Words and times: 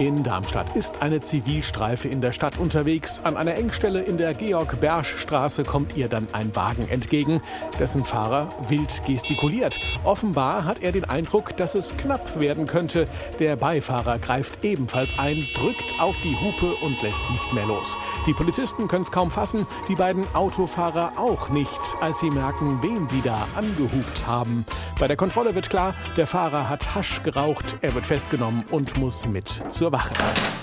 In 0.00 0.22
Darmstadt 0.22 0.74
ist 0.76 1.02
eine 1.02 1.20
Zivilstreife 1.20 2.08
in 2.08 2.22
der 2.22 2.32
Stadt 2.32 2.56
unterwegs. 2.56 3.20
An 3.22 3.36
einer 3.36 3.54
Engstelle 3.56 4.00
in 4.00 4.16
der 4.16 4.32
Georg-Bersch-Straße 4.32 5.62
kommt 5.64 5.94
ihr 5.94 6.08
dann 6.08 6.26
ein 6.32 6.56
Wagen 6.56 6.88
entgegen. 6.88 7.42
Dessen 7.78 8.06
Fahrer 8.06 8.48
wild 8.66 9.04
gestikuliert. 9.04 9.78
Offenbar 10.04 10.64
hat 10.64 10.82
er 10.82 10.92
den 10.92 11.04
Eindruck, 11.04 11.54
dass 11.58 11.74
es 11.74 11.94
knapp 11.98 12.40
werden 12.40 12.66
könnte. 12.66 13.08
Der 13.40 13.56
Beifahrer 13.56 14.18
greift 14.18 14.64
ebenfalls 14.64 15.18
ein, 15.18 15.46
drückt 15.54 16.00
auf 16.00 16.18
die 16.22 16.34
Hupe 16.34 16.76
und 16.76 17.02
lässt 17.02 17.30
nicht 17.30 17.52
mehr 17.52 17.66
los. 17.66 17.98
Die 18.26 18.32
Polizisten 18.32 18.88
können 18.88 19.02
es 19.02 19.12
kaum 19.12 19.30
fassen, 19.30 19.66
die 19.86 19.96
beiden 19.96 20.24
Autofahrer 20.34 21.12
auch 21.18 21.50
nicht, 21.50 21.68
als 22.00 22.20
sie 22.20 22.30
merken, 22.30 22.78
wen 22.80 23.06
sie 23.10 23.20
da 23.20 23.46
angehupt 23.54 24.26
haben. 24.26 24.64
Bei 24.98 25.08
der 25.08 25.18
Kontrolle 25.18 25.54
wird 25.54 25.68
klar, 25.68 25.92
der 26.16 26.26
Fahrer 26.26 26.70
hat 26.70 26.94
Hasch 26.94 27.22
geraucht, 27.22 27.76
er 27.82 27.94
wird 27.94 28.06
festgenommen 28.06 28.64
und 28.70 28.96
muss 28.96 29.26
mit 29.26 29.50
zur 29.68 29.89
Wache. 29.92 30.14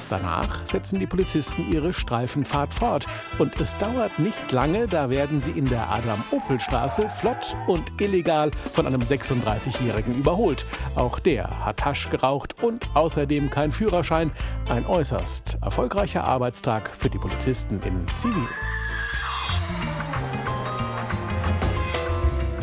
Danach 0.09 0.65
setzen 0.65 0.99
die 0.99 1.07
Polizisten 1.07 1.69
ihre 1.71 1.93
Streifenfahrt 1.93 2.73
fort. 2.73 3.05
Und 3.39 3.59
es 3.59 3.77
dauert 3.77 4.19
nicht 4.19 4.51
lange, 4.51 4.87
da 4.87 5.09
werden 5.09 5.41
sie 5.41 5.51
in 5.51 5.65
der 5.65 5.89
Adam-Opel-Straße 5.89 7.09
flott 7.09 7.55
und 7.67 8.01
illegal 8.01 8.51
von 8.51 8.87
einem 8.87 9.01
36-Jährigen 9.01 10.17
überholt. 10.17 10.65
Auch 10.95 11.19
der 11.19 11.65
hat 11.65 11.83
Hasch 11.83 12.09
geraucht 12.09 12.63
und 12.63 12.87
außerdem 12.93 13.49
kein 13.49 13.71
Führerschein. 13.71 14.31
Ein 14.69 14.85
äußerst 14.85 15.57
erfolgreicher 15.61 16.23
Arbeitstag 16.23 16.89
für 16.89 17.09
die 17.09 17.19
Polizisten 17.19 17.79
in 17.81 18.07
Zivil. 18.09 18.47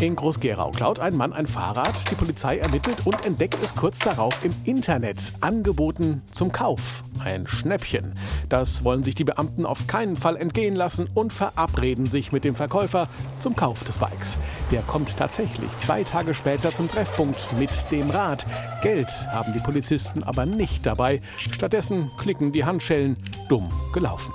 In 0.01 0.17
Groß-Gerau 0.17 0.73
klaut 0.73 0.99
ein 0.99 1.17
Mann 1.17 1.33
ein 1.33 1.47
Fahrrad. 1.47 2.11
Die 2.11 2.17
Polizei 2.17 2.59
ermittelt 2.59 3.07
und 3.07 3.25
entdeckt 3.25 3.59
es 3.63 3.75
kurz 3.77 4.01
darauf 4.01 4.45
im 4.45 4.53
Internet. 4.65 5.33
Angeboten 5.41 6.23
zum 6.33 6.51
Kauf. 6.51 7.05
Ein 7.25 7.47
Schnäppchen. 7.47 8.15
Das 8.49 8.83
wollen 8.85 9.05
sich 9.05 9.15
die 9.15 9.25
Beamten 9.25 9.65
auf 9.65 9.87
keinen 9.87 10.17
Fall 10.17 10.37
entgehen 10.37 10.75
lassen 10.75 11.09
und 11.15 11.33
verabreden 11.33 12.07
sich 12.07 12.33
mit 12.33 12.45
dem 12.45 12.57
Verkäufer 12.57 13.09
zum 13.39 13.55
Kauf 13.55 13.85
des 13.85 13.99
Bikes. 13.99 14.37
Der 14.73 14.83
kommt 14.83 15.17
tatsächlich 15.17 15.71
zwei 15.79 16.03
Tage 16.03 16.35
später 16.35 16.73
zum 16.73 16.89
Treffpunkt 16.89 17.57
mit 17.59 17.71
dem 17.93 18.11
Rad. 18.11 18.45
Geld 18.83 19.11
haben 19.31 19.53
die 19.53 19.61
Polizisten 19.61 20.25
aber 20.25 20.45
nicht 20.45 20.85
dabei. 20.85 21.21
Stattdessen 21.37 22.11
klicken 22.19 22.51
die 22.51 22.65
Handschellen. 22.65 23.17
Dumm 23.49 23.69
gelaufen. 23.93 24.35